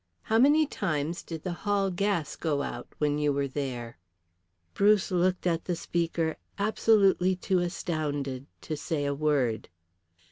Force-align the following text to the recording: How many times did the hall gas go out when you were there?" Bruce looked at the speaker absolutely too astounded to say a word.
How 0.23 0.39
many 0.39 0.65
times 0.65 1.21
did 1.21 1.43
the 1.43 1.53
hall 1.61 1.91
gas 1.91 2.35
go 2.35 2.63
out 2.63 2.87
when 2.97 3.19
you 3.19 3.31
were 3.31 3.47
there?" 3.47 3.99
Bruce 4.73 5.11
looked 5.11 5.45
at 5.45 5.65
the 5.65 5.75
speaker 5.75 6.37
absolutely 6.57 7.35
too 7.35 7.59
astounded 7.59 8.47
to 8.61 8.75
say 8.75 9.05
a 9.05 9.13
word. 9.13 9.69